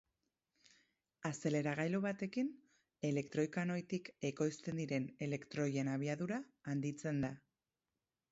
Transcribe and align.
Azeleragailu 1.29 1.99
batekin, 2.05 2.47
elektroi-kanoitik 3.11 4.09
ekoizten 4.31 4.81
diren 4.83 5.05
elektroien 5.27 5.91
abiadura 5.97 6.43
handitzen 6.73 7.21
da. 7.27 7.31